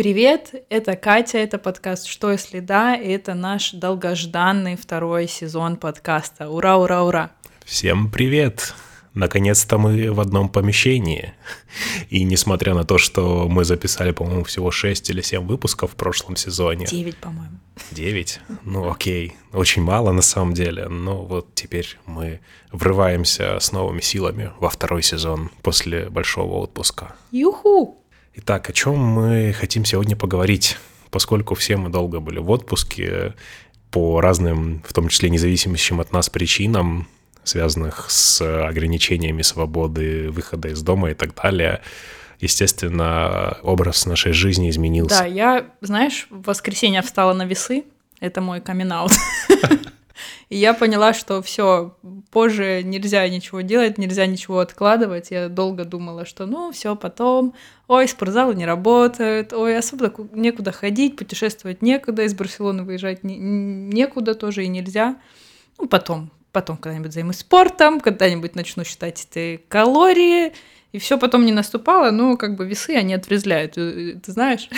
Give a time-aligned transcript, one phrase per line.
[0.00, 6.48] Привет, это Катя, это подкаст «Что если да?» и это наш долгожданный второй сезон подкаста.
[6.48, 7.32] Ура, ура, ура!
[7.66, 8.74] Всем привет!
[9.12, 11.34] Наконец-то мы в одном помещении.
[12.08, 16.34] И несмотря на то, что мы записали, по-моему, всего 6 или 7 выпусков в прошлом
[16.34, 16.86] сезоне.
[16.86, 17.58] 9, по-моему.
[17.90, 18.40] 9?
[18.64, 20.88] Ну окей, очень мало на самом деле.
[20.88, 22.40] Но вот теперь мы
[22.72, 27.14] врываемся с новыми силами во второй сезон после большого отпуска.
[27.32, 27.99] Юху!
[28.34, 30.78] Итак, о чем мы хотим сегодня поговорить?
[31.10, 33.34] Поскольку все мы долго были в отпуске,
[33.90, 37.08] по разным, в том числе независимым от нас причинам,
[37.42, 41.80] связанных с ограничениями свободы, выхода из дома и так далее,
[42.38, 45.20] естественно, образ нашей жизни изменился.
[45.20, 47.84] Да, я, знаешь, в воскресенье встала на весы,
[48.20, 48.92] это мой камин
[50.48, 51.96] И я поняла, что все,
[52.30, 55.30] позже нельзя ничего делать, нельзя ничего откладывать.
[55.30, 57.54] Я долго думала, что ну все потом,
[57.88, 64.34] ой, спортзалы не работают, ой, особо некуда ходить, путешествовать некуда, из Барселоны выезжать не, некуда
[64.34, 65.16] тоже и нельзя.
[65.78, 70.52] Ну, потом, потом когда-нибудь займусь спортом, когда-нибудь начну считать эти калории,
[70.92, 74.68] и все потом не наступало, но как бы весы они отрезвляют, э, ты знаешь?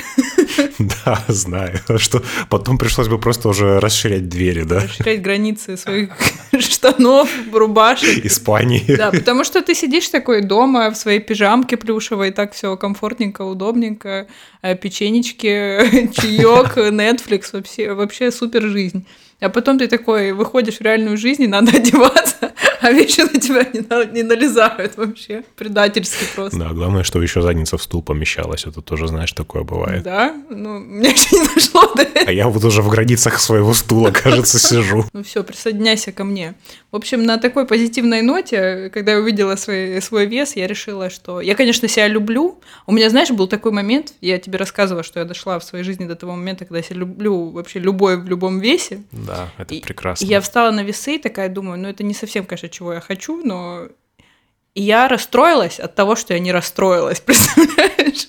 [0.78, 4.80] Да, знаю, что потом пришлось бы просто уже расширять двери, да?
[4.80, 6.10] Расширять границы своих
[6.58, 8.24] штанов, рубашек.
[8.26, 8.84] Испании.
[8.96, 14.26] Да, потому что ты сидишь такой дома в своей пижамке плюшевой, так все комфортненько, удобненько,
[14.60, 19.06] э, печенечки, чаек, Netflix, вообще, вообще супер жизнь.
[19.40, 22.51] А потом ты такой выходишь в реальную жизнь, и надо одеваться,
[22.88, 25.44] а вещи на тебя не, на, не налезают вообще.
[25.56, 26.58] Предательски просто.
[26.58, 28.66] Да, главное, что еще задница в стул помещалась.
[28.66, 30.02] Это тоже, знаешь, такое бывает.
[30.02, 30.34] Да?
[30.50, 32.26] Ну, мне еще не дошло до этого.
[32.26, 35.04] А я вот уже в границах своего стула, кажется, сижу.
[35.12, 36.54] Ну все, присоединяйся ко мне.
[36.92, 41.40] В общем, на такой позитивной ноте, когда я увидела свой, свой вес, я решила, что...
[41.40, 42.60] Я, конечно, себя люблю.
[42.86, 46.04] У меня, знаешь, был такой момент, я тебе рассказывала, что я дошла в своей жизни
[46.04, 49.04] до того момента, когда я себя люблю вообще любой в любом весе.
[49.10, 50.26] Да это и, прекрасно.
[50.26, 53.42] я встала на весы и такая думаю, ну это не совсем, конечно, чего я хочу,
[53.42, 53.88] но
[54.74, 58.28] и я расстроилась от того, что я не расстроилась, представляешь?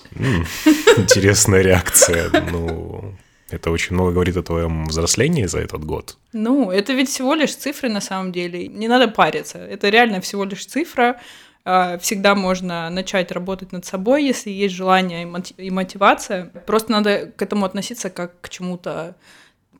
[0.96, 2.30] Интересная реакция.
[2.50, 3.14] Ну,
[3.54, 6.16] это очень много говорит о твоем взрослении за этот год.
[6.32, 8.68] Ну, это ведь всего лишь цифры на самом деле.
[8.68, 9.58] Не надо париться.
[9.58, 11.20] Это реально всего лишь цифра.
[11.64, 16.50] А, всегда можно начать работать над собой, если есть желание и мотивация.
[16.66, 19.16] Просто надо к этому относиться как к чему-то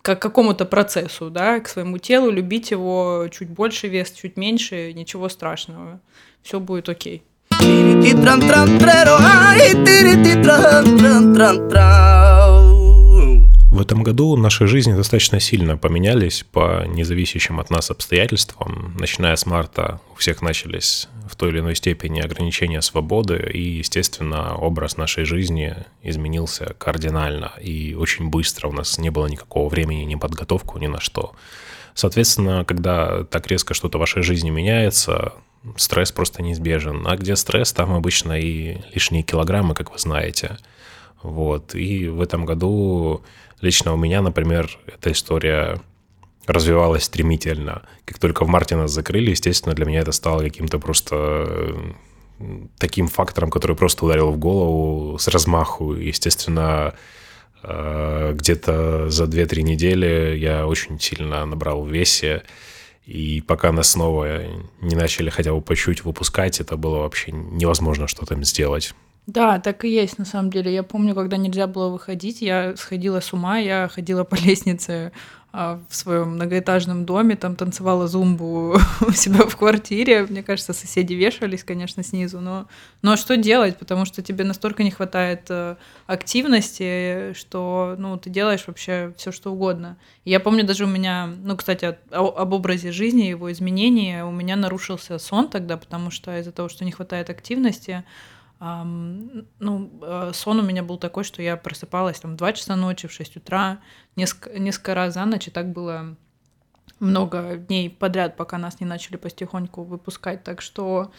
[0.01, 4.93] как к какому-то процессу, да, к своему телу, любить его чуть больше вес, чуть меньше,
[4.93, 5.99] ничего страшного.
[6.43, 7.23] Все будет окей.
[13.75, 18.95] В этом году наши жизни достаточно сильно поменялись по независящим от нас обстоятельствам.
[19.01, 24.55] Начиная с марта у всех начались в той или иной степени ограничения свободы, и, естественно,
[24.55, 25.75] образ нашей жизни
[26.05, 28.69] изменился кардинально и очень быстро.
[28.69, 31.33] У нас не было никакого времени, ни подготовку, ни на что.
[31.95, 35.33] Соответственно, когда так резко что-то в вашей жизни меняется,
[35.77, 37.05] стресс просто неизбежен.
[37.09, 40.59] А где стресс, там обычно и лишние килограммы, как вы знаете.
[41.25, 41.75] Вот.
[41.75, 43.25] И в этом году
[43.65, 45.81] Лично у меня, например, эта история
[46.47, 47.81] развивалась стремительно.
[48.05, 51.75] Как только в марте нас закрыли, естественно, для меня это стало каким-то просто
[52.77, 55.95] таким фактором, который просто ударил в голову с размаху.
[55.95, 56.93] Естественно,
[57.63, 62.43] э, где-то за 2-3 недели я очень сильно набрал в весе.
[63.07, 64.43] И пока нас снова
[64.83, 68.95] не начали хотя бы по чуть выпускать, это было вообще невозможно что-то им сделать.
[69.27, 70.73] Да, так и есть, на самом деле.
[70.73, 75.13] Я помню, когда нельзя было выходить, я сходила с ума, я ходила по лестнице
[75.51, 80.27] а, в своем многоэтажном доме, там танцевала зумбу у себя в квартире.
[80.27, 82.67] Мне кажется, соседи вешались, конечно, снизу, но,
[83.01, 88.65] но что делать, потому что тебе настолько не хватает э, активности, что ну, ты делаешь
[88.67, 89.97] вообще все что угодно.
[90.27, 95.19] Я помню даже у меня, ну, кстати, об образе жизни, его изменении, у меня нарушился
[95.19, 98.05] сон тогда, потому что из-за того, что не хватает активности,
[98.61, 103.09] ну, э, сон у меня был такой, что я просыпалась там в 2 часа ночи,
[103.09, 103.81] в 6 утра,
[104.17, 106.17] несколько, несколько раз за ночь, и так было
[107.01, 110.45] много дней подряд, пока нас не начали потихоньку выпускать.
[110.45, 111.13] Так что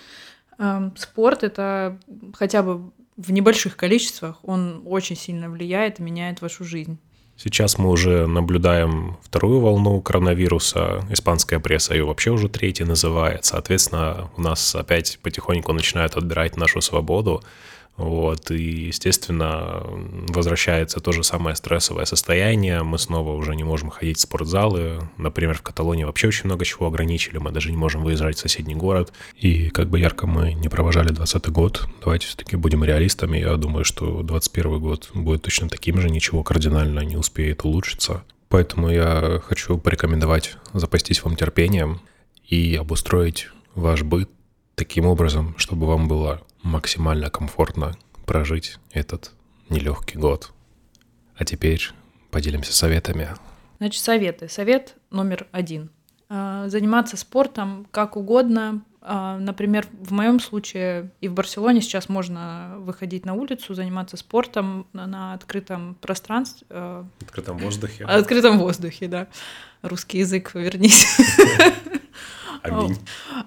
[0.57, 1.99] э, спорт это
[2.33, 6.99] хотя бы в небольших количествах, он очень сильно влияет и меняет вашу жизнь.
[7.37, 11.05] Сейчас мы уже наблюдаем вторую волну коронавируса.
[11.09, 13.43] Испанская пресса ее вообще уже третья называет.
[13.43, 17.43] Соответственно, у нас опять потихоньку начинают отбирать нашу свободу.
[17.97, 19.81] Вот, и, естественно,
[20.27, 22.83] возвращается то же самое стрессовое состояние.
[22.83, 24.99] Мы снова уже не можем ходить в спортзалы.
[25.17, 27.37] Например, в Каталонии вообще очень много чего ограничили.
[27.37, 29.13] Мы даже не можем выезжать в соседний город.
[29.37, 33.37] И как бы ярко мы не провожали 20 год, давайте все-таки будем реалистами.
[33.37, 38.23] Я думаю, что 21 год будет точно таким же, ничего кардинально не успеет улучшиться.
[38.49, 42.01] Поэтому я хочу порекомендовать запастись вам терпением
[42.47, 44.29] и обустроить ваш быт
[44.75, 47.93] таким образом, чтобы вам было максимально комфортно
[48.25, 49.31] прожить этот
[49.69, 50.51] нелегкий год.
[51.37, 51.91] А теперь
[52.31, 53.29] поделимся советами.
[53.77, 54.49] Значит, советы.
[54.49, 55.91] Совет номер один.
[56.27, 58.83] А, заниматься спортом как угодно.
[59.01, 64.87] А, например, в моем случае и в Барселоне сейчас можно выходить на улицу, заниматься спортом
[64.93, 66.65] на открытом пространстве.
[66.71, 68.05] А, открытом воздухе.
[68.05, 69.27] Открытом воздухе, да.
[69.83, 71.05] Русский язык, вернись.
[72.73, 72.97] Аминь.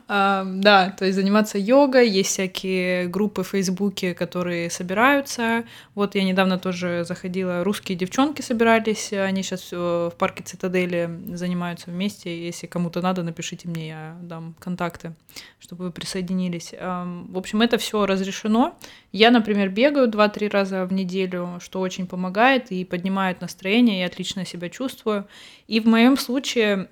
[0.08, 5.64] Да, то есть заниматься йогой, есть всякие группы в Фейсбуке, которые собираются.
[5.94, 12.46] Вот я недавно тоже заходила, русские девчонки собирались, они сейчас в парке Цитадели занимаются вместе.
[12.46, 15.14] Если кому-то надо, напишите мне, я дам контакты,
[15.58, 16.72] чтобы вы присоединились.
[16.72, 18.76] В общем, это все разрешено.
[19.12, 24.44] Я, например, бегаю 2-3 раза в неделю, что очень помогает и поднимает настроение, я отлично
[24.44, 25.26] себя чувствую.
[25.66, 26.88] И в моем случае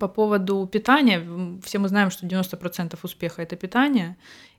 [0.00, 1.26] по поводу питания,
[1.62, 4.16] все мы знаем, что 90% успеха это питание.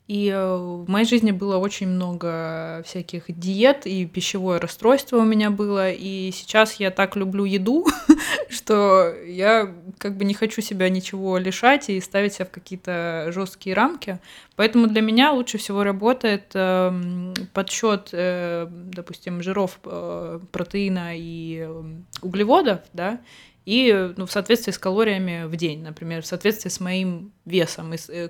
[0.07, 5.51] И э, в моей жизни было очень много всяких диет, и пищевое расстройство у меня
[5.51, 5.91] было.
[5.91, 7.85] И сейчас я так люблю еду,
[8.49, 13.75] что я как бы не хочу себя ничего лишать и ставить себя в какие-то жесткие
[13.75, 14.19] рамки.
[14.55, 21.67] Поэтому для меня лучше всего работает э, подсчет, э, допустим, жиров, э, протеина и
[22.21, 23.19] углеводов, да,
[23.67, 27.97] и ну, в соответствии с калориями в день, например, в соответствии с моим весом, и
[27.97, 28.29] с, э,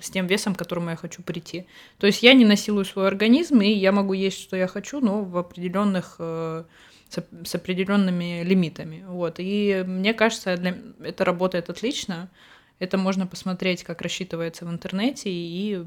[0.00, 1.66] с тем весом, к которому я хочу прийти.
[1.96, 5.24] То есть я не насилую свой организм, и я могу есть, что я хочу, но
[5.24, 6.64] в определенных э,
[7.08, 9.02] с определенными лимитами.
[9.08, 9.36] Вот.
[9.38, 10.76] И мне кажется, для...
[11.02, 12.28] это работает отлично.
[12.78, 15.82] Это можно посмотреть, как рассчитывается в интернете, и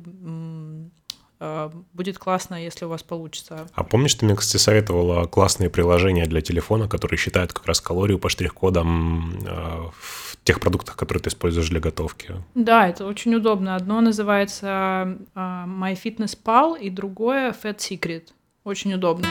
[1.93, 3.67] будет классно, если у вас получится.
[3.73, 8.19] А помнишь, ты мне, кстати, советовала классные приложения для телефона, которые считают как раз калорию
[8.19, 12.35] по штрих-кодам э, в тех продуктах, которые ты используешь для готовки?
[12.55, 13.75] Да, это очень удобно.
[13.75, 18.23] Одно называется э, MyFitnessPal и другое Fat Secret.
[18.65, 19.25] Очень удобно.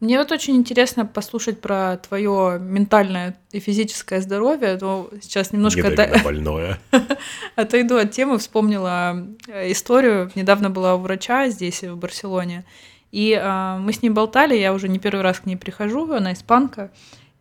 [0.00, 4.78] Мне вот очень интересно послушать про твое ментальное и физическое здоровье.
[4.80, 6.22] Но сейчас немножко от...
[6.22, 6.78] больное.
[7.56, 8.38] отойду от темы.
[8.38, 10.30] Вспомнила э, историю.
[10.36, 12.64] Недавно была у врача здесь, в Барселоне.
[13.10, 16.32] И э, мы с ней болтали, я уже не первый раз к ней прихожу, она
[16.32, 16.90] испанка.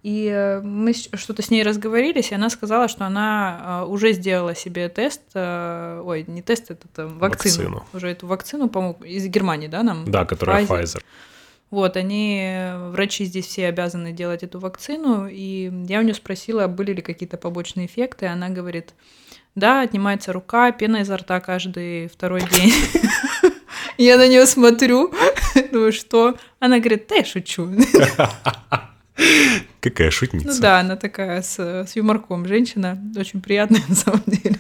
[0.02, 4.56] И э, мы что-то с ней разговорились, и она сказала, что она э, уже сделала
[4.56, 7.56] себе тест, ой, не тест, это там, вакцину.
[7.56, 7.86] вакцину.
[7.94, 10.10] Уже эту вакцину, по-моему, из Германии, да, нам?
[10.10, 10.84] Да, которая Pfizer.
[10.84, 11.04] Pfizer.
[11.70, 16.94] Вот, они, врачи здесь все обязаны делать эту вакцину, и я у нее спросила, были
[16.94, 18.94] ли какие-то побочные эффекты, и она говорит,
[19.56, 22.74] да, отнимается рука, пена изо рта каждый второй день.
[23.98, 25.12] Я на нее смотрю,
[25.72, 26.38] думаю, что?
[26.60, 27.68] Она говорит, да я шучу.
[29.80, 30.48] Какая шутница.
[30.48, 34.60] Ну да, она такая с, с юморком женщина, очень приятная на самом деле.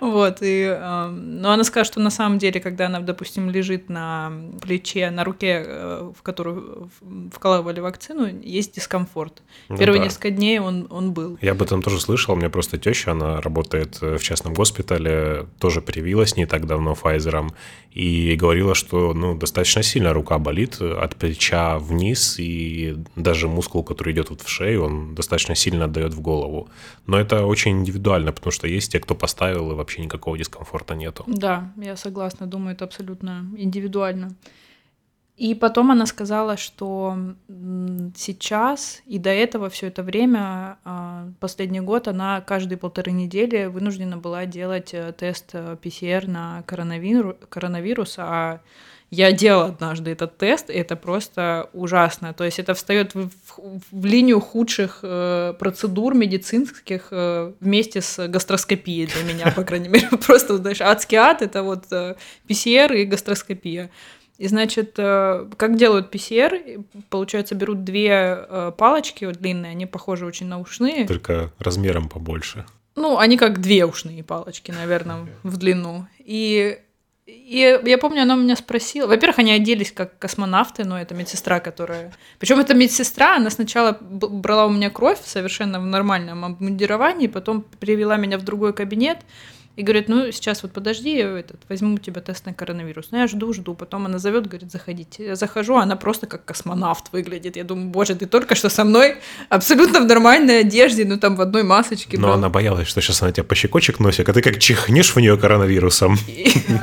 [0.00, 4.32] Вот, и, э, но она скажет, что на самом деле, когда она, допустим, лежит на
[4.60, 6.90] плече, на руке, э, в которую
[7.32, 9.42] вкалывали вакцину, есть дискомфорт.
[9.68, 10.04] Ну, Первые да.
[10.06, 11.38] несколько дней он, он был.
[11.40, 15.80] Я об этом тоже слышал, у меня просто теща, она работает в частном госпитале, тоже
[15.80, 17.50] привилась не так давно Pfizer,
[17.92, 24.12] и говорила, что ну, достаточно сильно рука болит от плеча вниз, и даже мускул, который
[24.12, 26.68] идет вот в шею, он достаточно сильно отдает в голову.
[27.06, 31.24] Но это очень индивидуально, потому что есть те, кто поставил, вообще никакого дискомфорта нету.
[31.26, 34.34] Да, я согласна, думаю, это абсолютно индивидуально.
[35.36, 37.16] И потом она сказала, что
[38.14, 44.16] сейчас и до этого все это время, а, последний год, она каждые полторы недели вынуждена
[44.16, 45.46] была делать э, тест
[45.82, 48.60] ПЦР э, на коронавирус, коронавирус, а
[49.14, 52.34] я делала однажды этот тест, и это просто ужасно.
[52.34, 58.26] То есть это встает в, в, в линию худших э, процедур медицинских э, вместе с
[58.28, 60.08] гастроскопией для меня, по крайней мере.
[60.26, 62.16] Просто, знаешь, адский ад— это вот э,
[62.48, 63.90] ПЦР и гастроскопия.
[64.36, 66.60] И, значит, э, как делают ПЦР?
[67.08, 68.10] Получается, берут две
[68.48, 71.06] э, палочки вот длинные, они похожи очень на ушные.
[71.06, 72.66] Только размером побольше.
[72.96, 76.06] Ну, они как две ушные палочки, наверное, в длину.
[76.18, 76.78] И,
[77.26, 79.06] и я помню, она меня спросила.
[79.06, 82.12] Во-первых, они оделись как космонавты, но это медсестра, которая...
[82.38, 88.18] Причем эта медсестра, она сначала брала у меня кровь совершенно в нормальном обмундировании, потом привела
[88.18, 89.18] меня в другой кабинет,
[89.76, 93.08] И говорит, ну, сейчас вот подожди, я этот, возьму у тебя тест на коронавирус.
[93.10, 93.74] Ну, я жду, жду.
[93.74, 95.24] Потом она зовет, говорит, заходите.
[95.26, 97.56] Я захожу, она просто как космонавт выглядит.
[97.56, 99.16] Я думаю, боже, ты только что со мной
[99.48, 102.18] абсолютно в нормальной одежде, ну, там в одной масочке.
[102.18, 102.34] Но был.
[102.34, 105.36] она боялась, что сейчас она тебя по щекочек носит, а ты как чихнешь в нее
[105.36, 106.16] коронавирусом.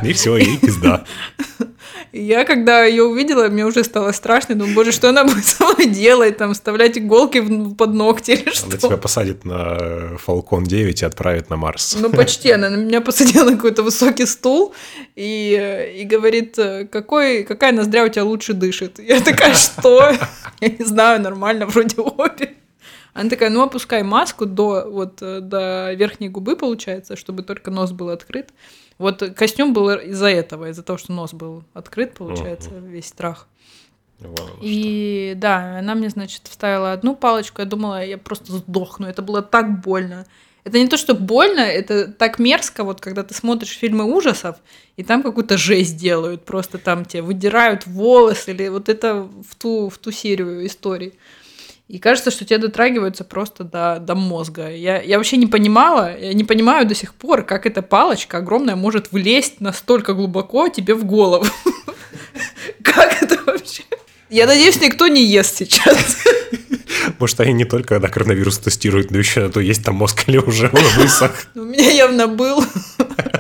[0.04, 1.06] И все, и пизда.
[2.12, 4.56] Я, когда ее увидела, мне уже стало страшно.
[4.56, 6.38] Думаю, боже, что она будет со мной делать?
[6.38, 7.42] Там, вставлять иголки
[7.76, 8.68] под ногти или что?
[8.68, 9.78] Она тебя посадит на
[10.26, 11.98] Falcon 9 и отправит на Марс.
[12.00, 12.52] Ну, почти.
[12.52, 14.74] Она на меня посадила на какой-то высокий стул
[15.16, 16.58] и, и говорит,
[16.92, 19.00] какой, какая ноздря у тебя лучше дышит?
[19.00, 20.12] Я такая, что?
[20.60, 22.56] Я не знаю, нормально, вроде обе.
[23.14, 28.10] Она такая, ну, опускай маску до, вот, до верхней губы, получается, чтобы только нос был
[28.10, 28.50] открыт.
[28.98, 32.88] Вот костюм был из-за этого, из-за того, что нос был открыт, получается, угу.
[32.88, 33.48] весь страх.
[34.62, 35.42] И что.
[35.42, 39.08] да, она мне, значит, вставила одну палочку, я думала, я просто сдохну.
[39.08, 40.26] Это было так больно.
[40.64, 44.58] Это не то, что больно, это так мерзко, вот когда ты смотришь фильмы ужасов,
[44.96, 49.90] и там какую-то жесть делают, просто там тебе выдирают волосы, или вот это в ту,
[49.90, 51.14] в ту серию историй.
[51.92, 54.70] И кажется, что тебе дотрагиваются просто до, до мозга.
[54.70, 58.78] Я, я вообще не понимала, я не понимаю до сих пор, как эта палочка огромная
[58.78, 61.46] может влезть настолько глубоко тебе в голову.
[62.82, 63.84] Как это вообще?
[64.32, 66.18] Я надеюсь, никто не ест сейчас.
[67.20, 70.70] Может, они не только когда коронавирус тестируют, но еще то есть там мозг или уже
[70.96, 71.48] высох.
[71.56, 72.64] У меня явно был.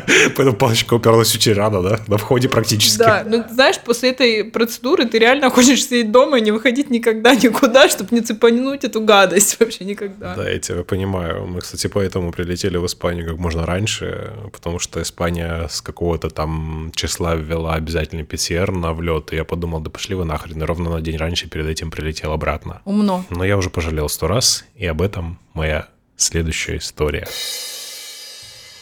[0.35, 1.99] Поэтому палочка уперлась очень рано, да?
[2.07, 2.97] На входе практически.
[2.97, 7.35] Да, ну знаешь, после этой процедуры ты реально хочешь сидеть дома и не выходить никогда
[7.35, 10.35] никуда, чтобы не цепануть эту гадость вообще никогда.
[10.35, 11.47] Да, я тебя понимаю.
[11.47, 16.91] Мы, кстати, поэтому прилетели в Испанию как можно раньше, потому что Испания с какого-то там
[16.95, 20.97] числа ввела обязательный ПЦР на влет, и я подумал, да пошли вы нахрен, и ровно
[20.97, 22.81] на день раньше перед этим прилетел обратно.
[22.85, 23.25] Умно.
[23.29, 27.27] Но я уже пожалел сто раз, и об этом моя следующая история.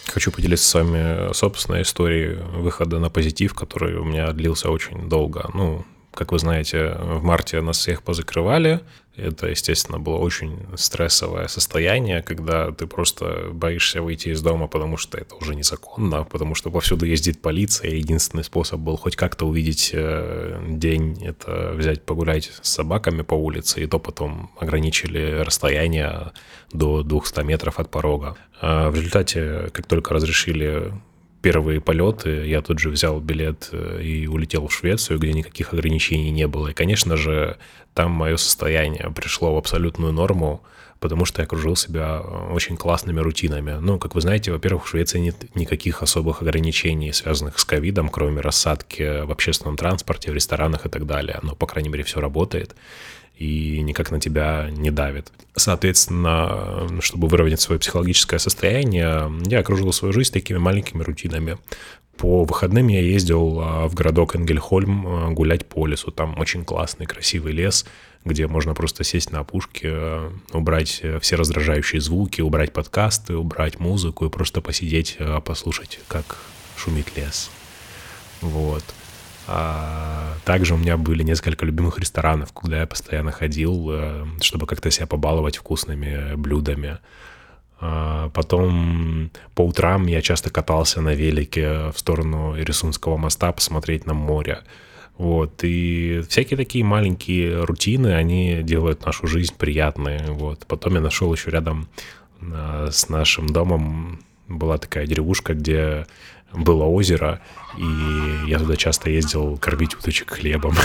[0.07, 5.49] Хочу поделиться с вами собственной историей выхода на позитив, который у меня длился очень долго.
[5.53, 8.81] Ну, как вы знаете, в марте нас всех позакрывали.
[9.15, 15.17] Это, естественно, было очень стрессовое состояние, когда ты просто боишься выйти из дома, потому что
[15.17, 17.91] это уже незаконно, потому что повсюду ездит полиция.
[17.91, 23.83] Единственный способ был хоть как-то увидеть э, день, это взять погулять с собаками по улице,
[23.83, 26.31] и то потом ограничили расстояние
[26.71, 28.37] до 200 метров от порога.
[28.61, 30.93] А в результате, как только разрешили
[31.41, 36.31] первые полеты, я тут же взял билет э, и улетел в Швецию, где никаких ограничений
[36.31, 36.69] не было.
[36.69, 37.57] И, конечно же,
[37.93, 40.61] там мое состояние пришло в абсолютную норму,
[40.99, 43.77] потому что я окружил себя э, очень классными рутинами.
[43.79, 48.41] Ну, как вы знаете, во-первых, в Швеции нет никаких особых ограничений, связанных с ковидом, кроме
[48.41, 51.39] рассадки в общественном транспорте, в ресторанах и так далее.
[51.41, 52.75] Но, по крайней мере, все работает
[53.37, 55.31] и никак на тебя не давит.
[55.55, 61.57] Соответственно, чтобы выровнять свое психологическое состояние, я окружил свою жизнь такими маленькими рутинами.
[62.19, 66.11] По выходным я ездил а, в городок Энгельхольм а, гулять по лесу.
[66.11, 67.85] Там очень классный, красивый лес,
[68.25, 74.25] где можно просто сесть на опушке, а, убрать все раздражающие звуки, убрать подкасты, убрать музыку
[74.25, 76.39] и просто посидеть, послушать, как
[76.75, 77.49] шумит лес.
[78.41, 78.83] Вот.
[80.43, 85.07] Также у меня были несколько любимых ресторанов, куда я постоянно ходил, э, чтобы как-то себя
[85.07, 86.99] побаловать вкусными блюдами.
[87.81, 94.13] А, потом по утрам я часто катался на велике в сторону Ирисунского моста посмотреть на
[94.13, 94.61] море.
[95.17, 100.19] Вот, и всякие такие маленькие рутины, они делают нашу жизнь приятной.
[100.27, 100.65] Вот.
[100.65, 101.89] Потом я нашел еще рядом
[102.41, 106.07] а, с нашим домом была такая деревушка, где
[106.53, 107.41] было озеро,
[107.77, 110.75] и я туда часто ездил кормить уточек хлебом.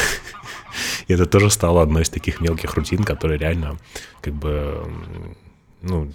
[1.08, 3.78] И это тоже стало одной из таких мелких рутин, которые реально
[4.20, 4.84] как бы,
[5.80, 6.12] ну,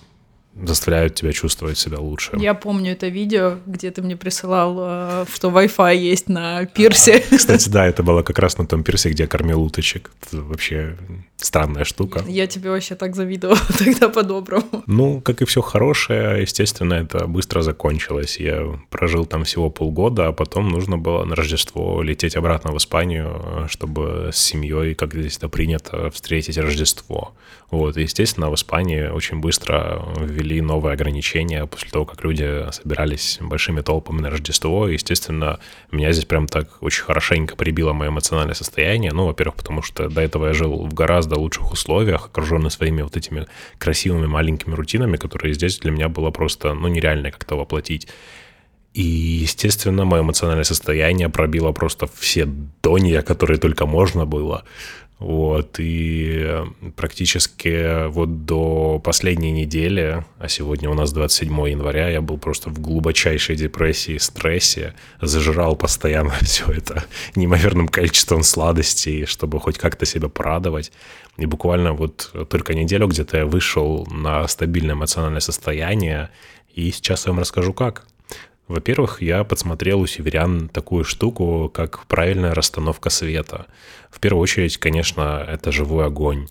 [0.63, 2.31] заставляют тебя чувствовать себя лучше.
[2.37, 7.23] Я помню это видео, где ты мне присылал, э, что Wi-Fi есть на пирсе.
[7.31, 10.11] Кстати, да, это было как раз на том пирсе, где я кормил уточек.
[10.21, 10.97] Это вообще
[11.37, 12.23] странная штука.
[12.27, 14.83] Я тебе вообще так завидовала тогда по-доброму.
[14.87, 18.39] Ну, как и все хорошее, естественно, это быстро закончилось.
[18.39, 23.67] Я прожил там всего полгода, а потом нужно было на Рождество лететь обратно в Испанию,
[23.69, 27.33] чтобы с семьей, как здесь это принято, встретить Рождество.
[27.71, 33.37] Вот, и, естественно, в Испании очень быстро ввели новые ограничения после того, как люди собирались
[33.41, 34.87] большими толпами на Рождество.
[34.87, 35.59] И, естественно,
[35.91, 39.13] меня здесь прям так очень хорошенько прибило мое эмоциональное состояние.
[39.13, 43.15] Ну, во-первых, потому что до этого я жил в гораздо лучших условиях, окруженный своими вот
[43.15, 48.07] этими красивыми маленькими рутинами, которые здесь для меня было просто, ну, нереально как-то воплотить.
[48.93, 52.45] И, естественно, мое эмоциональное состояние пробило просто все
[52.81, 54.63] донья, которые только можно было.
[55.19, 56.63] Вот, и
[56.95, 62.79] практически вот до последней недели, а сегодня у нас 27 января, я был просто в
[62.79, 67.03] глубочайшей депрессии, стрессе, зажирал постоянно все это
[67.35, 70.93] неимоверным количеством сладостей, чтобы хоть как-то себя порадовать.
[71.35, 76.29] И буквально вот только неделю где-то я вышел на стабильное эмоциональное состояние,
[76.73, 78.08] и сейчас я вам расскажу как.
[78.69, 83.65] Во-первых, я подсмотрел у северян такую штуку, как правильная расстановка света.
[84.11, 86.47] В первую очередь, конечно, это живой огонь.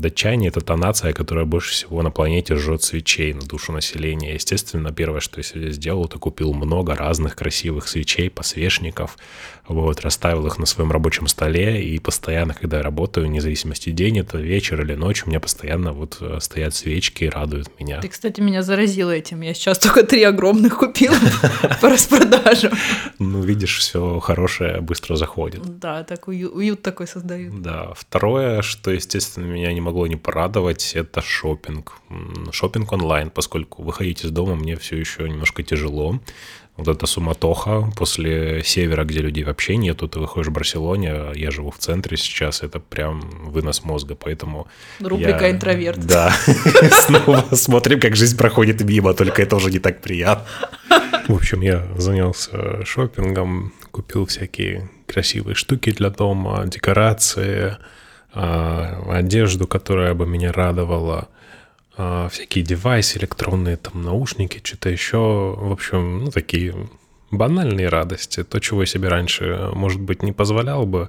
[0.00, 4.34] Датчане— это та нация, которая больше всего на планете жжет свечей на душу населения.
[4.34, 9.16] Естественно, первое, что я себе сделал, это купил много разных красивых свечей, посвечников,
[9.68, 14.18] вот, расставил их на своем рабочем столе, и постоянно, когда я работаю, вне зависимости день
[14.18, 18.00] это вечер или ночь, у меня постоянно вот э, стоят свечки и радуют меня.
[18.00, 19.40] Ты, кстати, меня заразила этим.
[19.40, 21.12] Я сейчас только три огромных купил
[21.80, 22.70] по распродажу.
[23.18, 25.78] Ну, видишь, все хорошее быстро заходит.
[25.78, 27.62] Да, так уют такой создают.
[27.62, 27.92] Да.
[27.94, 31.94] Второе, что, естественно, меня не могло не порадовать, это шопинг.
[32.52, 36.20] Шопинг онлайн, поскольку выходить из дома мне все еще немножко тяжело
[36.76, 41.50] вот эта суматоха после севера, где людей вообще нету, ты выходишь в Барселоне, а я
[41.50, 44.68] живу в центре сейчас, это прям вынос мозга, поэтому...
[45.00, 45.50] Рубрика я...
[45.52, 46.04] «Интроверт».
[46.04, 46.34] Да,
[46.90, 50.46] снова смотрим, как жизнь проходит мимо, только это уже не так приятно.
[51.28, 57.78] В общем, я занялся шопингом, купил всякие красивые штуки для дома, декорации,
[58.32, 61.28] одежду, которая бы меня радовала,
[61.96, 65.54] а, всякие девайсы электронные, там наушники, что-то еще.
[65.58, 66.74] В общем, ну, такие
[67.30, 68.44] банальные радости.
[68.44, 71.08] То, чего я себе раньше, может быть, не позволял бы,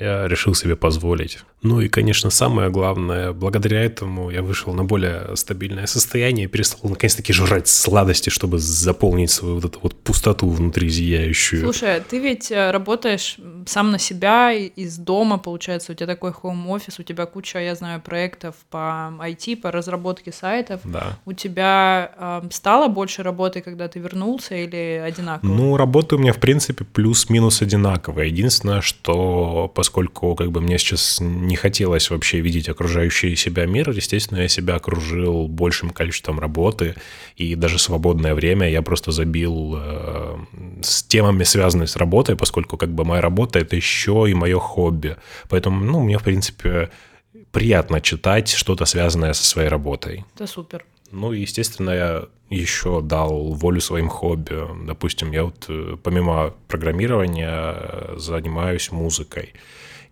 [0.00, 1.38] я решил себе позволить.
[1.62, 6.90] Ну и, конечно, самое главное, благодаря этому я вышел на более стабильное состояние и перестал
[6.90, 11.62] наконец-таки жрать сладости, чтобы заполнить свою вот эту вот пустоту внутри зияющую.
[11.62, 16.32] Слушай, а ты ведь э, работаешь сам на себя из дома, получается, у тебя такой
[16.32, 20.80] хоум-офис, у тебя куча, я знаю, проектов по IT, по разработке сайтов.
[20.84, 21.18] Да.
[21.24, 25.48] У тебя э, стало больше работы, когда ты вернулся или одинаково?
[25.48, 28.26] Ну, работа у меня, в принципе, плюс-минус одинаковая.
[28.26, 33.90] Единственное, что поскольку как бы мне сейчас не не хотелось вообще видеть окружающий себя мир,
[33.90, 36.96] естественно, я себя окружил большим количеством работы,
[37.36, 40.36] и даже свободное время я просто забил э,
[40.82, 45.16] с темами, связанными с работой, поскольку как бы моя работа— это еще и мое хобби.
[45.48, 46.90] Поэтому, ну, мне, в принципе,
[47.52, 50.24] приятно читать что-то связанное со своей работой.
[50.34, 50.84] Это супер.
[51.10, 54.56] Ну, естественно, я еще дал волю своим хобби.
[54.86, 59.54] Допустим, я вот э, помимо программирования э, занимаюсь музыкой.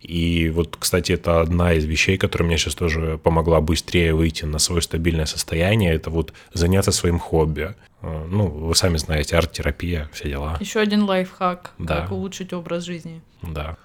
[0.01, 4.59] И вот, кстати, это одна из вещей, которая мне сейчас тоже помогла быстрее выйти на
[4.59, 7.73] свое стабильное состояние, это вот заняться своим хобби.
[8.03, 10.57] Э, ну, вы сами знаете, арт-терапия, все дела.
[10.59, 12.01] Еще один лайфхак, да.
[12.01, 13.21] как улучшить образ жизни.
[13.41, 13.77] Да.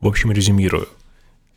[0.00, 0.88] В общем, резюмирую.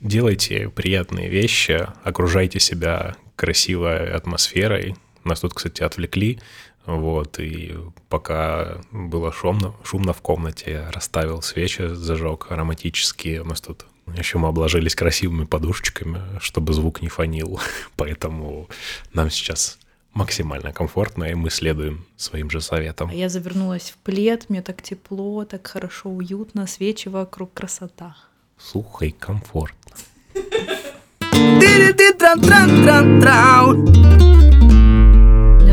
[0.01, 4.95] Делайте приятные вещи, окружайте себя красивой атмосферой.
[5.23, 6.39] Нас тут, кстати, отвлекли.
[6.85, 7.77] Вот, и
[8.09, 13.43] пока было шумно, шумно в комнате, я расставил свечи, зажег ароматические.
[13.43, 13.85] У нас тут
[14.17, 17.59] еще мы обложились красивыми подушечками, чтобы звук не фонил.
[17.95, 18.67] Поэтому
[19.13, 19.77] нам сейчас
[20.13, 23.09] максимально комфортно, и мы следуем своим же советам.
[23.09, 28.15] А я завернулась в плед, мне так тепло, так хорошо, уютно, свечи вокруг, красота.
[28.57, 29.91] Сухо и комфортно.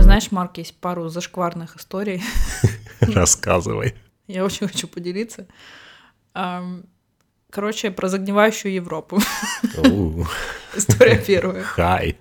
[0.02, 2.22] знаешь, Марк, есть пару зашкварных историй.
[3.00, 3.94] Рассказывай.
[4.26, 5.46] Я очень хочу поделиться.
[7.50, 9.20] Короче, про загнивающую Европу.
[10.74, 11.62] История первая.
[11.62, 12.18] Хайп.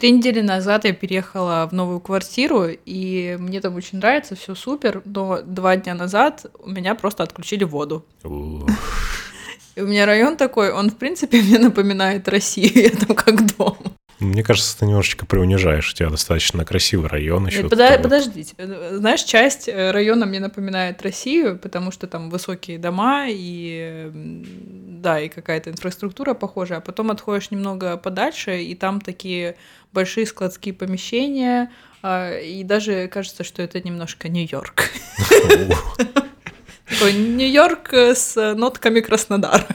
[0.00, 5.02] Три недели назад я переехала в новую квартиру, и мне там очень нравится, все супер,
[5.04, 8.06] но два дня назад у меня просто отключили воду.
[8.24, 13.76] И у меня район такой, он, в принципе, мне напоминает Россию, я там как дом.
[14.20, 15.92] Мне кажется, ты немножечко преунижаешь.
[15.92, 17.62] У тебя достаточно красивый район еще.
[17.62, 18.54] Нет, подо- подождите.
[18.58, 24.10] Знаешь, часть э, района мне напоминает Россию, потому что там высокие дома и
[25.00, 26.78] да, и какая-то инфраструктура похожая.
[26.78, 29.56] А потом отходишь немного подальше, и там такие
[29.92, 31.70] большие складские помещения,
[32.02, 34.90] а, и даже кажется, что это немножко Нью-Йорк.
[36.88, 39.66] Такой Нью-Йорк с нотками Краснодара.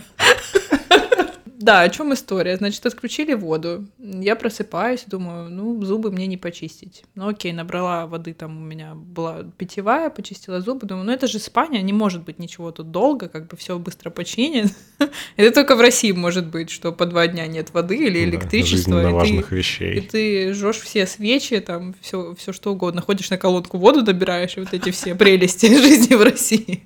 [1.65, 2.58] Да, о чем история?
[2.58, 3.88] Значит, отключили воду.
[3.97, 7.01] Я просыпаюсь, думаю, ну, зубы мне не почистить.
[7.15, 10.86] Ну, окей, набрала воды, там у меня была питьевая, почистила зубы.
[10.86, 14.12] Думаю, ну, это же Испания, не может быть ничего тут долго, как бы все быстро
[14.12, 14.73] починит.
[15.38, 19.01] это только в России может быть, что по два дня нет воды или электричества.
[19.01, 19.95] Да, и важных ты, вещей.
[19.95, 23.01] И ты жжешь все свечи, там, все, все что угодно.
[23.01, 26.84] Ходишь на колонку воду добираешь, и вот эти все прелести жизни в России.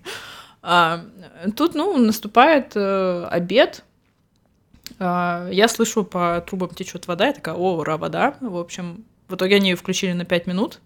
[0.61, 1.03] А,
[1.57, 3.83] тут, ну, наступает э, обед,
[4.99, 8.35] я слышу, по трубам течет вода, я такая, о, ура, вода.
[8.41, 10.79] В общем, в итоге они ее включили на 5 минут.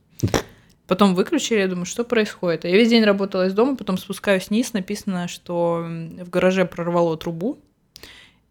[0.87, 2.65] Потом выключили, я думаю, что происходит.
[2.65, 7.57] Я весь день работала из дома, потом спускаюсь вниз, написано, что в гараже прорвало трубу,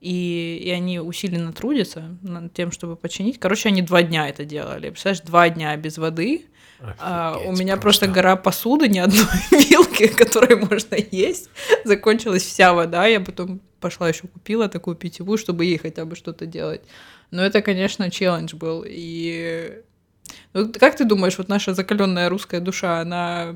[0.01, 3.39] и, и они усиленно трудятся над тем, чтобы починить.
[3.39, 4.89] Короче, они два дня это делали.
[4.91, 6.47] Представляешь, два дня без воды.
[6.99, 8.07] А, у меня просто.
[8.07, 11.49] просто гора посуды, ни одной вилки, которой можно есть.
[11.85, 13.07] Закончилась вся вода.
[13.07, 16.83] Я потом пошла еще купила такую питьевую, чтобы ей хотя бы что-то делать.
[17.31, 18.85] Но это, конечно, челлендж был.
[18.87, 19.83] И
[20.55, 23.55] ну, как ты думаешь, вот наша закаленная русская душа, она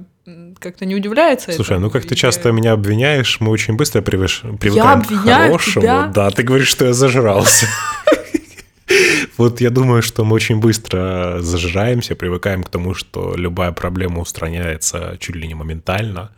[0.58, 1.52] как-то не удивляется?
[1.52, 1.86] Слушай, этому?
[1.86, 4.42] ну как ты часто меня обвиняешь, мы очень быстро привыш...
[4.60, 5.82] привыкаем к хорошему.
[5.82, 6.06] Тебя?
[6.14, 7.66] Да, ты говоришь, что я зажрался.
[9.36, 15.16] Вот я думаю, что мы очень быстро зажираемся, привыкаем к тому, что любая проблема устраняется
[15.20, 16.32] чуть ли не моментально.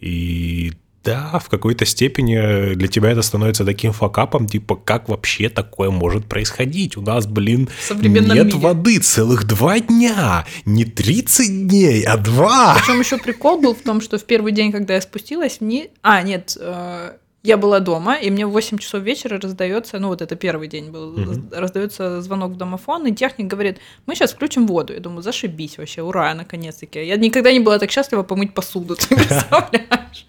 [0.00, 0.72] И
[1.04, 6.26] да, в какой-то степени для тебя это становится таким факапом, типа, как вообще такое может
[6.26, 6.96] происходить?
[6.96, 8.50] У нас, блин, нет мире.
[8.58, 12.76] воды целых два дня, не 30 дней, а два.
[12.78, 15.88] Причем еще прикол был в том, что в первый день, когда я спустилась, не...
[16.02, 17.12] А, нет, э,
[17.48, 20.90] я была дома, и мне в 8 часов вечера раздается, ну вот это первый день
[20.90, 21.32] был, угу.
[21.50, 24.92] раздается звонок в домофон, и техник говорит, мы сейчас включим воду.
[24.92, 27.04] Я думаю, зашибись вообще, ура, наконец-таки.
[27.04, 30.26] Я никогда не была так счастлива помыть посуду, ты представляешь?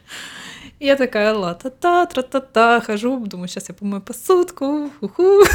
[0.80, 5.44] я такая ла-та-та, тра-та-та, хожу, думаю, сейчас я помою посудку, ху-ху.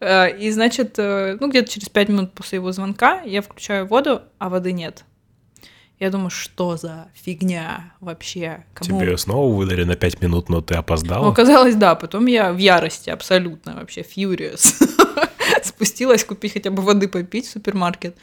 [0.00, 4.22] Э, и, значит, э, ну, где-то через пять минут после его звонка я включаю воду,
[4.38, 5.04] а воды нет.
[6.00, 8.64] Я думаю, что за фигня вообще?
[8.74, 9.00] Кому?
[9.00, 11.24] Тебе снова выдали на пять минут, но ты опоздала?
[11.24, 11.96] Ну, оказалось, да.
[11.96, 14.74] Потом я в ярости абсолютно вообще, furious.
[15.64, 18.16] Спустилась купить хотя бы воды попить в супермаркет.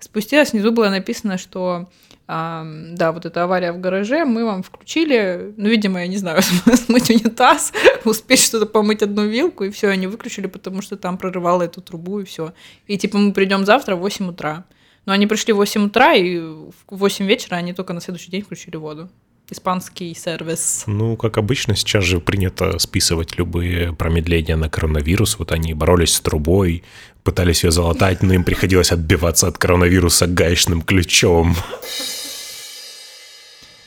[0.00, 1.88] Спустилась, внизу было написано, что
[2.32, 6.42] а, да, вот эта авария в гараже, мы вам включили, ну, видимо, я не знаю,
[6.86, 7.72] смыть унитаз,
[8.04, 12.20] успеть что-то помыть одну вилку, и все, они выключили, потому что там прорывало эту трубу,
[12.20, 12.54] и все.
[12.86, 14.64] И типа мы придем завтра в 8 утра.
[15.06, 18.42] Но они пришли в 8 утра, и в 8 вечера они только на следующий день
[18.42, 19.08] включили воду
[19.50, 20.84] испанский сервис.
[20.86, 25.38] Ну, как обычно, сейчас же принято списывать любые промедления на коронавирус.
[25.38, 26.84] Вот они боролись с трубой,
[27.22, 31.56] пытались ее залатать, но им приходилось отбиваться от коронавируса гаечным ключом.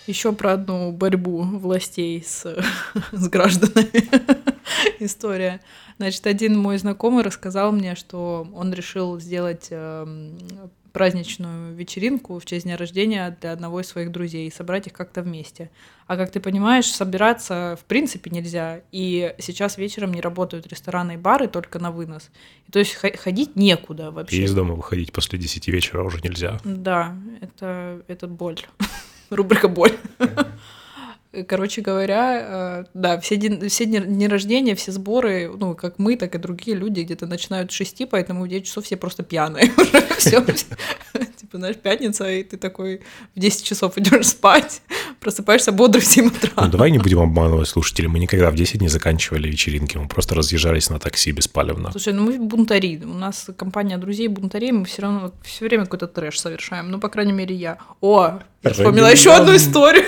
[0.05, 2.43] Еще про одну борьбу властей с,
[3.13, 4.09] с гражданами.
[4.99, 5.61] История.
[5.97, 10.37] Значит, один мой знакомый рассказал мне, что он решил сделать эм,
[10.93, 15.23] праздничную вечеринку в честь дня рождения для одного из своих друзей и собрать их как-то
[15.23, 15.71] вместе.
[16.05, 18.81] А как ты понимаешь, собираться в принципе нельзя.
[18.91, 22.29] И сейчас вечером не работают рестораны и бары только на вынос.
[22.67, 24.37] И, то есть ходить некуда вообще.
[24.37, 26.59] И из дома выходить после 10 вечера уже нельзя.
[26.63, 28.59] Да, это, это боль.
[29.31, 29.97] Рубрика «Боль».
[31.47, 36.35] Короче говоря, э, да, все, дни, все дни рождения, все сборы, ну, как мы, так
[36.35, 40.05] и другие люди где-то начинают с 6, поэтому в 9 часов все просто пьяные уже.
[40.19, 40.41] Все,
[41.37, 43.01] типа, знаешь, пятница, и ты такой
[43.35, 44.83] в 10 часов идешь спать,
[45.19, 46.51] просыпаешься бодрый в 7 утра.
[46.55, 50.35] Ну, давай не будем обманывать слушателей, мы никогда в 10 не заканчивали вечеринки, мы просто
[50.35, 51.89] разъезжались на такси беспалевно.
[51.91, 56.07] Слушай, ну мы бунтари, у нас компания друзей бунтарей, мы все равно все время какой-то
[56.07, 57.79] трэш совершаем, ну, по крайней мере, я.
[58.01, 60.05] О, я вспомнила еще одну историю.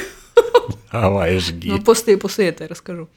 [1.01, 1.71] Давай, жги.
[1.71, 3.07] Ну, после, после этого я расскажу.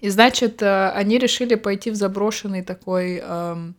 [0.00, 3.74] И, значит, э, они решили пойти в заброшенный такой эм,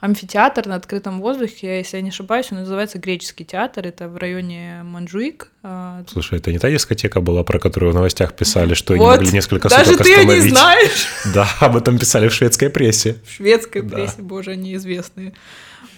[0.00, 4.82] амфитеатр на открытом воздухе, если я не ошибаюсь, он называется Греческий театр, это в районе
[4.82, 5.50] Манджуик.
[5.62, 6.02] Э.
[6.10, 9.32] Слушай, это не та дискотека была, про которую в новостях писали, что вот, они могли
[9.32, 10.44] несколько даже суток ты остановить?
[10.44, 11.06] не знаешь?
[11.34, 13.16] Да, об этом писали в шведской прессе.
[13.26, 14.22] В шведской прессе, да.
[14.22, 15.34] боже, они известные.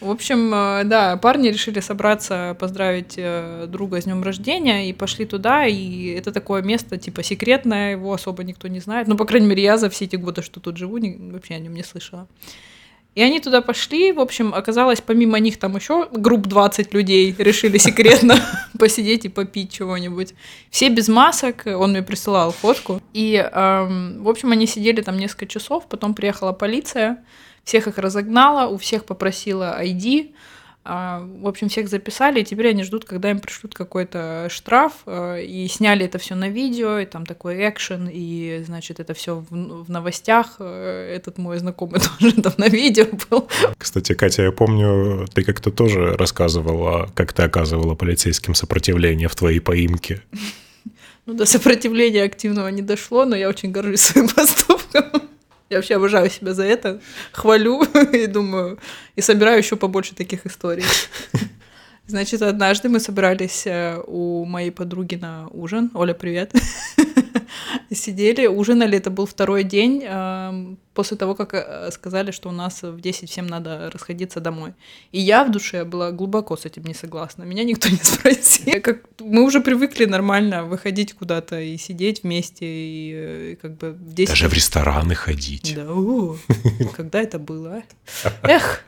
[0.01, 5.27] В общем, э, да, парни решили собраться, поздравить э, друга с днем рождения и пошли
[5.27, 9.07] туда, и это такое место, типа, секретное, его особо никто не знает.
[9.07, 10.99] Ну, по крайней мере, я за все эти годы, что тут живу,
[11.33, 12.27] вообще о нем не слышала.
[13.15, 17.77] И они туда пошли, в общем, оказалось, помимо них там еще групп 20 людей решили
[17.77, 18.37] секретно
[18.79, 20.35] посидеть и попить чего-нибудь.
[20.71, 23.03] Все без масок, он мне присылал фотку.
[23.13, 27.19] И, эм, в общем, они сидели там несколько часов, потом приехала полиция,
[27.65, 30.33] всех их разогнала, у всех попросила ID,
[30.85, 35.69] в общем, всех записали, и теперь они ждут, когда им пришлют какой-то штраф, а, и
[35.69, 39.91] сняли это все на видео, и там такой экшен, и, значит, это все в, в
[39.91, 40.57] новостях.
[40.59, 43.49] Э, этот мой знакомый тоже там на видео был.
[43.79, 49.61] Кстати, Катя, я помню, ты как-то тоже рассказывала, как ты оказывала полицейским сопротивление в твоей
[49.61, 50.23] поимке.
[51.25, 55.05] Ну, до сопротивления активного не дошло, но я очень горжусь своим поступком.
[55.73, 57.01] Я вообще обожаю себя за это,
[57.33, 57.83] хвалю
[58.13, 58.79] и думаю,
[59.17, 60.85] и собираю еще побольше таких историй.
[62.07, 65.91] Значит, однажды мы собрались э, у моей подруги на ужин.
[65.95, 66.53] Оля, привет.
[67.91, 72.83] сидели, ужинали, это был второй день э, после того, как э, сказали, что у нас
[72.83, 74.75] в 10 всем надо расходиться домой.
[75.13, 77.45] И я в душе была глубоко с этим не согласна.
[77.45, 78.81] Меня никто не спросил.
[78.83, 83.93] Как, мы уже привыкли нормально выходить куда-то и сидеть вместе, и, э, и как бы
[83.93, 84.31] в 10...
[84.31, 85.75] Даже в рестораны ходить.
[85.75, 85.87] Да,
[86.97, 87.83] когда это было,
[88.25, 88.49] а?
[88.49, 88.85] Эх!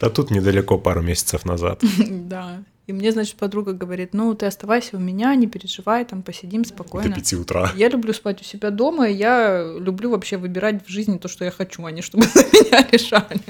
[0.00, 1.82] Да тут недалеко, пару месяцев назад.
[2.08, 2.62] Да.
[2.86, 7.08] И мне, значит, подруга говорит, ну, ты оставайся у меня, не переживай, там, посидим спокойно.
[7.08, 7.72] До пяти утра.
[7.76, 11.44] Я люблю спать у себя дома, и я люблю вообще выбирать в жизни то, что
[11.44, 13.40] я хочу, а не чтобы за меня решали.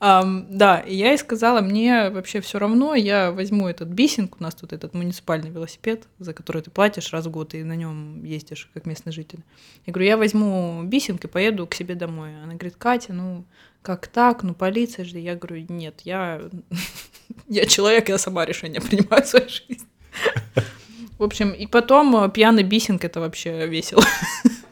[0.00, 4.42] Um, да, и я ей сказала, мне вообще все равно, я возьму этот бисинг, у
[4.42, 8.24] нас тут этот муниципальный велосипед, за который ты платишь раз в год и на нем
[8.24, 9.40] ездишь, как местный житель.
[9.84, 12.30] Я говорю, я возьму бисинг и поеду к себе домой.
[12.42, 13.44] Она говорит, Катя, ну
[13.82, 15.18] как так, ну полиция же.
[15.18, 16.40] Я говорю, нет, я,
[17.48, 19.86] я человек, я сама решение принимаю в своей жизни.
[21.18, 24.02] В общем, и потом э, пьяный бисинг это вообще весело.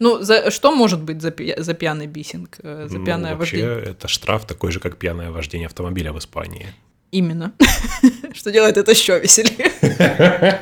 [0.00, 3.92] Ну, за, что может быть за, за пьяный бисинг, э, за пьяное ну, вообще, вождение?
[3.92, 6.68] это штраф такой же, как пьяное вождение автомобиля в Испании.
[7.10, 7.52] Именно.
[8.32, 9.72] Что делает это еще веселее.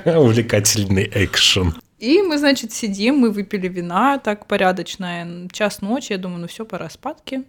[0.18, 1.74] Увлекательный экшен.
[2.00, 6.64] И мы, значит, сидим, мы выпили вина, так порядочное, час ночи, я думаю, ну все,
[6.64, 7.44] пора спадки.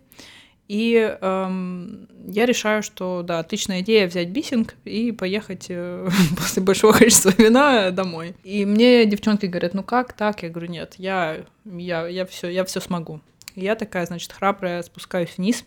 [0.70, 6.94] И эм, я решаю, что да, отличная идея взять бисинг и поехать э, после большого
[6.94, 8.36] количества вина домой.
[8.44, 10.44] И мне девчонки говорят, ну как так?
[10.44, 13.20] Я говорю, нет, я, я, я все, я все смогу.
[13.56, 15.66] И я такая, значит, храбрая, спускаюсь вниз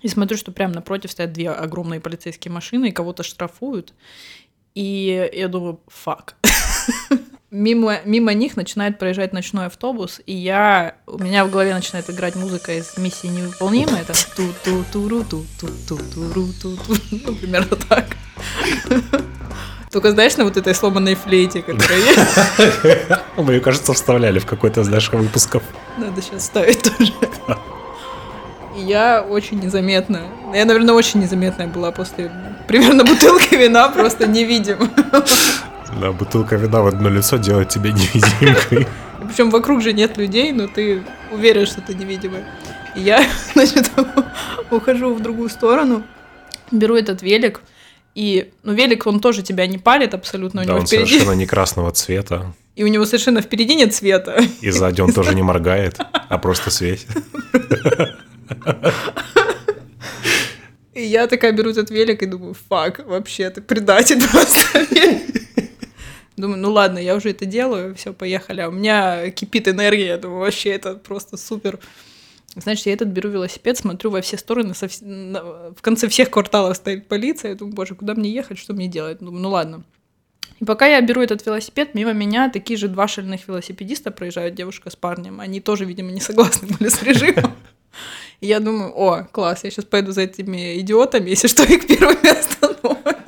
[0.00, 3.94] и смотрю, что прямо напротив стоят две огромные полицейские машины и кого-то штрафуют.
[4.76, 6.36] И я думаю, фак.
[7.50, 12.34] мимо, мимо них начинает проезжать ночной автобус, и я, у меня в голове начинает играть
[12.34, 16.76] музыка из «Миссии невыполнимая», это ту ту ту ру ту ту ту ту ру ту
[16.86, 18.06] ту ну, примерно так.
[19.92, 23.20] Только знаешь, на вот этой сломанной флейте, которая есть.
[23.36, 25.62] Мне кажется, вставляли в какой-то из наших выпусков.
[25.96, 27.12] Надо сейчас ставить тоже.
[28.76, 30.22] И я очень незаметно.
[30.52, 32.32] Я, наверное, очень незаметная была после
[32.66, 34.90] примерно бутылки вина, просто невидима.
[36.00, 38.86] Да, бутылка вина в одно лицо делает тебя невидимкой.
[39.28, 42.44] Причем вокруг же нет людей, но ты уверен, что ты невидимый.
[42.96, 43.90] И я, значит,
[44.70, 46.02] ухожу в другую сторону,
[46.70, 47.60] беру этот велик,
[48.14, 50.62] и, ну, велик, он тоже тебя не палит абсолютно.
[50.62, 51.06] У да, него он впереди...
[51.06, 52.54] совершенно не красного цвета.
[52.76, 54.40] И у него совершенно впереди нет цвета.
[54.60, 57.08] И сзади он тоже не моргает, а просто светит.
[60.94, 64.86] И я такая беру этот велик и думаю, фак, вообще, ты предатель просто.
[66.36, 68.60] Думаю, ну ладно, я уже это делаю, все, поехали.
[68.60, 71.78] А у меня кипит энергия, я думаю, вообще это просто супер.
[72.56, 75.00] Значит, я этот беру велосипед, смотрю во все стороны, со вс...
[75.00, 79.18] в конце всех кварталов стоит полиция, я думаю, боже, куда мне ехать, что мне делать?
[79.18, 79.84] Думаю, ну ладно.
[80.60, 84.90] И пока я беру этот велосипед, мимо меня такие же два шальных велосипедиста проезжают, девушка
[84.90, 85.40] с парнем.
[85.40, 87.54] Они тоже, видимо, не согласны были с режимом.
[88.40, 92.28] И я думаю, о, класс, я сейчас пойду за этими идиотами, если что, их первыми
[92.28, 93.18] остановят.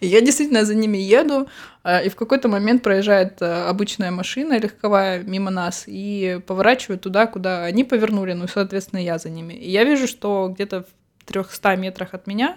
[0.00, 1.48] И я действительно за ними еду,
[1.82, 7.26] а, и в какой-то момент проезжает а, обычная машина легковая мимо нас и поворачивает туда,
[7.26, 9.54] куда они повернули, ну и, соответственно, я за ними.
[9.54, 12.56] И я вижу, что где-то в 300 метрах от меня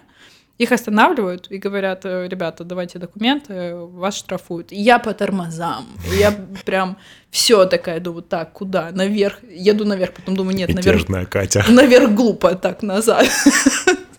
[0.60, 4.72] их останавливают и говорят, «Э, ребята, давайте документы, вас штрафуют.
[4.72, 5.86] И я по тормозам.
[6.12, 6.32] И я
[6.66, 6.98] прям
[7.30, 8.90] все такая думаю, так, куда?
[8.92, 9.38] Наверх.
[9.50, 11.06] Еду наверх, потом думаю, нет, наверх.
[11.30, 11.64] Катя.
[11.66, 13.26] Наверх глупо, так, назад.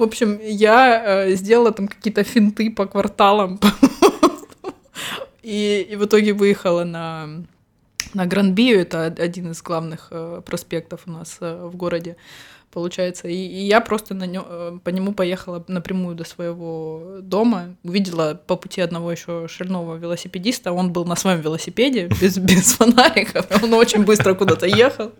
[0.00, 3.60] В общем, я э, сделала там какие-то финты по кварталам.
[5.42, 7.28] и, и в итоге выехала на,
[8.14, 12.16] на Гранбию, это один из главных э, проспектов у нас э, в городе,
[12.70, 13.28] получается.
[13.28, 17.76] И, и я просто на нё, э, по нему поехала напрямую до своего дома.
[17.82, 20.72] Увидела по пути одного еще шального велосипедиста.
[20.72, 23.44] Он был на своем велосипеде, без, без фонариков.
[23.62, 25.12] Он очень быстро куда-то ехал.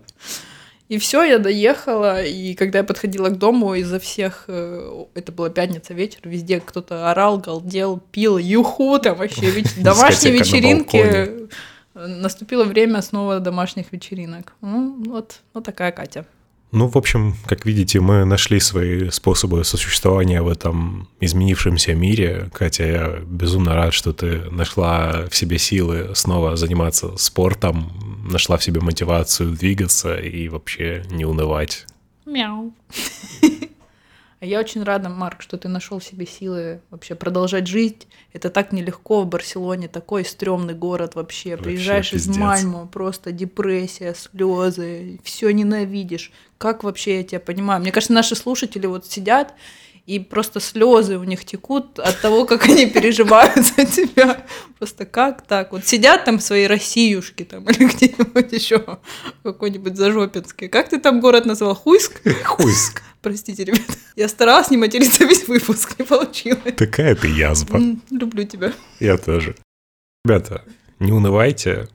[0.91, 5.49] И все, я доехала, и когда я подходила к дому, изо всех, э, это была
[5.49, 9.73] пятница вечер, везде кто-то орал, галдел, пил, юху, там вообще веч...
[9.77, 11.47] домашние вечеринки.
[11.93, 14.51] Наступило время снова домашних вечеринок.
[14.59, 16.25] Ну, вот, вот такая Катя.
[16.73, 22.49] Ну, в общем, как видите, мы нашли свои способы сосуществования в этом изменившемся мире.
[22.53, 28.63] Катя, я безумно рад, что ты нашла в себе силы снова заниматься спортом, нашла в
[28.63, 31.85] себе мотивацию двигаться и вообще не унывать.
[32.25, 32.73] Мяу.
[34.41, 38.07] А я очень рада, Марк, что ты нашел в себе силы вообще продолжать жить.
[38.33, 41.51] Это так нелегко в Барселоне, такой стрёмный город вообще.
[41.51, 42.35] вообще Приезжаешь пиздец.
[42.35, 46.31] из Мальмо, просто депрессия, слезы, все ненавидишь.
[46.57, 47.81] Как вообще я тебя понимаю?
[47.81, 49.53] Мне кажется, наши слушатели вот сидят
[50.05, 54.45] и просто слезы у них текут от того, как они переживают за тебя.
[54.77, 55.71] Просто как так?
[55.71, 58.99] Вот сидят там в своей Россиюшке там или где-нибудь еще
[59.43, 60.69] какой-нибудь Зажопинский.
[60.69, 61.75] Как ты там город назвал?
[61.75, 62.21] Хуйск?
[62.43, 63.03] Хуйск.
[63.21, 63.81] Простите, ребят.
[64.15, 66.75] Я старалась не материться весь выпуск, не получилось.
[66.75, 67.79] Такая ты язва.
[68.09, 68.73] Люблю тебя.
[68.99, 69.55] Я тоже.
[70.25, 70.63] Ребята,
[70.99, 71.87] не унывайте.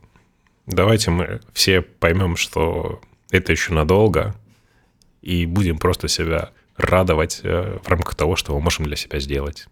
[0.67, 4.35] Давайте мы все поймем, что это еще надолго,
[5.23, 9.67] и будем просто себя радовать э, в рамках того, что мы можем для себя сделать.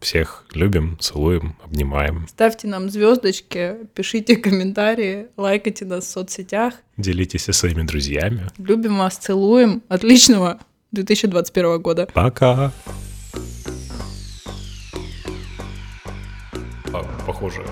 [0.00, 2.26] Всех любим, целуем, обнимаем.
[2.28, 6.74] Ставьте нам звездочки, пишите комментарии, лайкайте нас в соцсетях.
[6.96, 8.46] Делитесь со своими друзьями.
[8.56, 9.82] Любим вас, целуем.
[9.88, 10.58] Отличного
[10.92, 12.08] 2021 года.
[12.14, 12.72] Пока!
[17.26, 17.64] Похоже,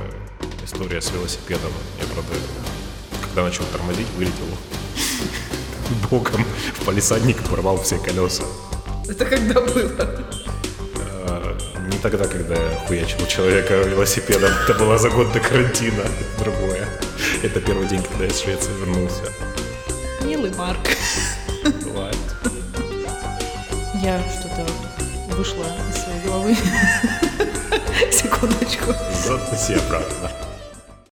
[0.62, 1.72] история с велосипедом.
[1.98, 2.34] Я, правда,
[3.22, 4.46] когда начал тормозить, вылетел
[6.10, 8.44] боком в палисадник и порвал все колеса.
[9.08, 9.90] Это когда было?
[11.26, 11.56] А,
[11.90, 14.50] Не тогда, когда я хуячил человека велосипедом.
[14.64, 16.00] Это было за год до карантина.
[16.02, 16.88] Это другое.
[17.42, 19.22] Это первый день, когда я из Швеции вернулся.
[20.22, 20.80] Милый Марк.
[21.84, 22.16] Бывает.
[24.02, 24.66] Я что-то
[25.36, 26.56] вышла из своей головы.
[28.12, 28.92] Секундочку.
[29.24, 30.30] Записи обратно.